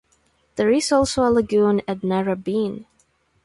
[0.55, 2.87] There is also a lagoon at Narrabeen.